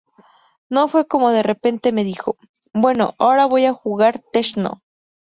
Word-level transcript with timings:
No 0.67 0.87
fue 0.87 1.05
como 1.07 1.29
de 1.29 1.43
repente 1.43 1.91
me 1.91 2.03
dijo, 2.03 2.35
'Bueno, 2.73 3.13
ahora 3.19 3.45
voy 3.45 3.65
a 3.65 3.73
jugar 3.75 4.17
techno. 4.17 4.81